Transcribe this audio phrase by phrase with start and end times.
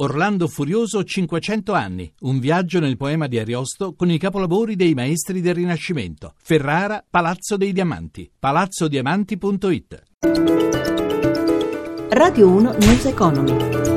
[0.00, 5.40] Orlando Furioso 500 anni, un viaggio nel poema di Ariosto con i capolavori dei maestri
[5.40, 6.34] del Rinascimento.
[6.40, 10.02] Ferrara, Palazzo dei Diamanti, palazzodiamanti.it.
[12.10, 13.87] Radio 1 News Economy.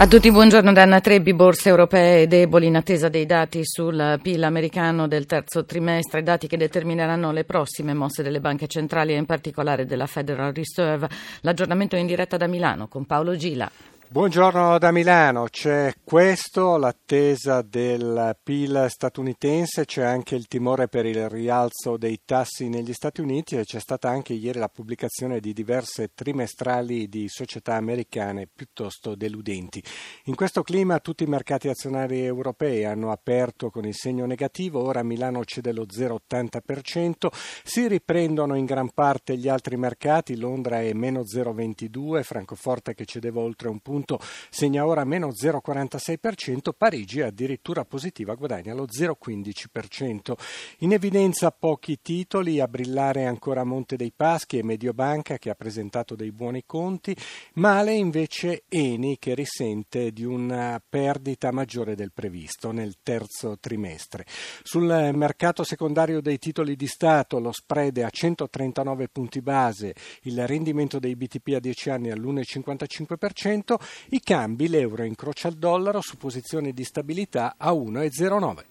[0.00, 4.44] A tutti buongiorno da Anna Trebbi, borse europee deboli in attesa dei dati sul PIL
[4.44, 9.26] americano del terzo trimestre, dati che determineranno le prossime mosse delle banche centrali e in
[9.26, 11.08] particolare della Federal Reserve.
[11.40, 13.68] L'aggiornamento è in diretta da Milano con Paolo Gila.
[14.10, 21.28] Buongiorno da Milano, c'è questo, l'attesa del PIL statunitense, c'è anche il timore per il
[21.28, 26.12] rialzo dei tassi negli Stati Uniti e c'è stata anche ieri la pubblicazione di diverse
[26.14, 29.84] trimestrali di società americane piuttosto deludenti.
[30.24, 35.02] In questo clima tutti i mercati azionari europei hanno aperto con il segno negativo, ora
[35.02, 37.28] Milano cede lo 0,80%,
[37.62, 43.40] si riprendono in gran parte gli altri mercati, Londra è meno 0,22%, Francoforte che cedeva
[43.40, 44.20] oltre un punto punto
[44.50, 50.34] segna ora meno 0,46%, Parigi è addirittura positiva, guadagna lo 0,15%.
[50.78, 56.14] In evidenza pochi titoli, a brillare ancora Monte dei Paschi e Mediobanca che ha presentato
[56.14, 57.16] dei buoni conti,
[57.54, 64.26] male invece Eni che risente di una perdita maggiore del previsto nel terzo trimestre.
[64.62, 70.46] Sul mercato secondario dei titoli di Stato lo spread è a 139 punti base, il
[70.46, 73.74] rendimento dei BTP a 10 anni all'1,55%,
[74.10, 78.64] i cambi, l'euro incrocia il dollaro su posizione di stabilità a 1,09.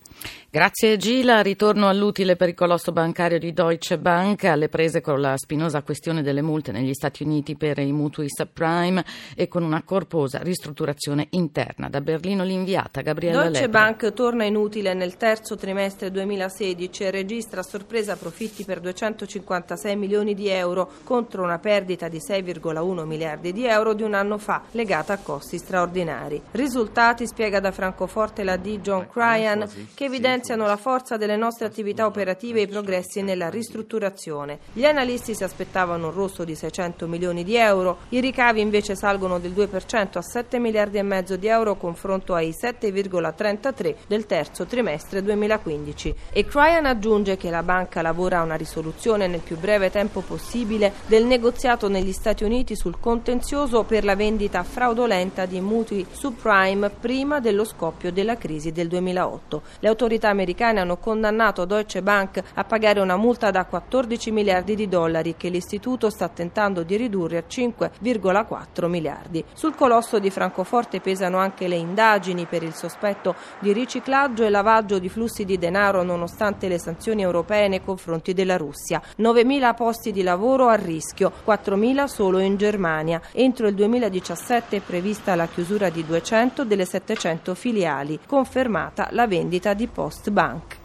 [0.49, 5.35] Grazie Gila, ritorno all'utile per il colosso bancario di Deutsche Bank, alle prese con la
[5.37, 10.39] spinosa questione delle multe negli Stati Uniti per i mutui subprime e con una corposa
[10.39, 11.89] ristrutturazione interna.
[11.89, 13.79] Da Berlino l'inviata Gabriella Deutsche Lepre.
[13.79, 20.33] Bank torna inutile nel terzo trimestre 2016 e registra a sorpresa profitti per 256 milioni
[20.33, 25.13] di euro contro una perdita di 6,1 miliardi di euro di un anno fa legata
[25.13, 26.41] a costi straordinari.
[26.51, 28.79] Risultati spiega da Francoforte la D.
[28.79, 34.59] John Cryan che evidenziano la forza delle nostre attività operative e i progressi nella ristrutturazione.
[34.71, 39.37] Gli analisti si aspettavano un rosso di 600 milioni di euro, i ricavi invece salgono
[39.37, 45.21] del 2% a 7 miliardi e mezzo di euro confronto ai 7,33 del terzo trimestre
[45.21, 46.15] 2015.
[46.31, 50.93] E Cryan aggiunge che la banca lavora a una risoluzione nel più breve tempo possibile
[51.07, 57.41] del negoziato negli Stati Uniti sul contenzioso per la vendita fraudolenta di mutui subprime prima
[57.41, 59.61] dello scoppio della crisi del 2008.
[59.79, 64.87] Le autorità americane hanno condannato Deutsche Bank a pagare una multa da 14 miliardi di
[64.87, 69.43] dollari che l'istituto sta tentando di ridurre a 5,4 miliardi.
[69.53, 74.99] Sul colosso di Francoforte pesano anche le indagini per il sospetto di riciclaggio e lavaggio
[74.99, 79.01] di flussi di denaro nonostante le sanzioni europee nei confronti della Russia.
[79.17, 83.19] 9.000 posti di lavoro a rischio, 4.000 solo in Germania.
[83.31, 89.73] Entro il 2017 è prevista la chiusura di 200 delle 700 filiali, confermata la vendita
[89.73, 90.77] di Postbank.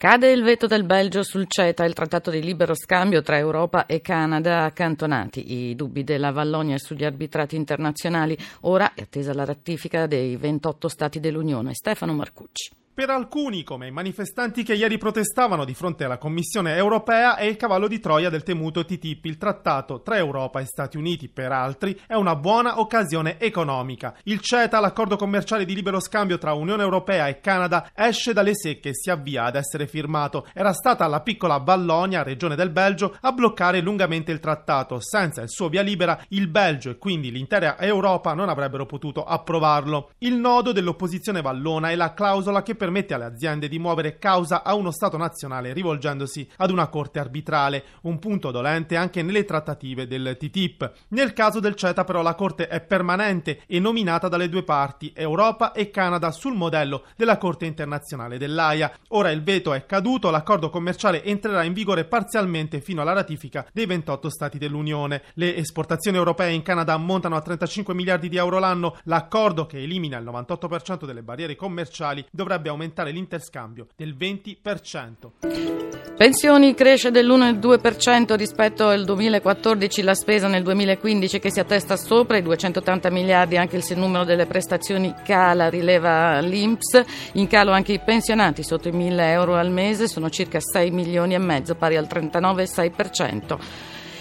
[0.00, 4.00] Cade il veto del Belgio sul CETA, il trattato di libero scambio tra Europa e
[4.00, 8.34] Canada, accantonati i dubbi della Vallonia sugli arbitrati internazionali.
[8.62, 11.74] Ora è attesa la ratifica dei 28 Stati dell'Unione.
[11.74, 12.79] Stefano Marcucci.
[12.92, 17.56] Per alcuni, come i manifestanti che ieri protestavano di fronte alla Commissione europea, è il
[17.56, 21.28] cavallo di Troia del temuto TTIP, il trattato tra Europa e Stati Uniti.
[21.28, 24.16] Per altri è una buona occasione economica.
[24.24, 28.88] Il CETA, l'accordo commerciale di libero scambio tra Unione Europea e Canada, esce dalle secche
[28.90, 30.48] e si avvia ad essere firmato.
[30.52, 34.98] Era stata la piccola Vallonia, regione del Belgio, a bloccare lungamente il trattato.
[35.00, 40.10] Senza il suo via libera, il Belgio e quindi l'intera Europa non avrebbero potuto approvarlo.
[40.18, 44.72] Il nodo dell'opposizione vallona è la clausola che permette alle aziende di muovere causa a
[44.74, 50.34] uno Stato nazionale rivolgendosi ad una corte arbitrale, un punto dolente anche nelle trattative del
[50.38, 50.90] TTIP.
[51.08, 55.72] Nel caso del CETA però la corte è permanente e nominata dalle due parti, Europa
[55.72, 58.90] e Canada, sul modello della Corte internazionale dell'AIA.
[59.08, 63.84] Ora il veto è caduto, l'accordo commerciale entrerà in vigore parzialmente fino alla ratifica dei
[63.84, 65.22] 28 Stati dell'Unione.
[65.34, 70.16] Le esportazioni europee in Canada ammontano a 35 miliardi di euro l'anno, l'accordo che elimina
[70.16, 76.00] il 98% delle barriere commerciali dovrebbe aumentare l'interscambio del 20%.
[76.16, 82.42] Pensioni cresce dell'1,2% rispetto al 2014, la spesa nel 2015 che si attesta sopra i
[82.42, 87.02] 280 miliardi, anche il numero delle prestazioni cala, rileva l'Inps,
[87.32, 91.34] in calo anche i pensionati sotto i 1000 euro al mese, sono circa 6 milioni
[91.34, 93.58] e mezzo, pari al 39,6%.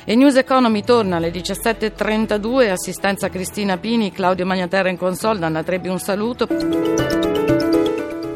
[0.06, 5.90] E News Economy torna alle 17.32, assistenza Cristina Pini, Claudio Magnaterra in console, Anna Trebbi
[5.90, 7.49] un saluto.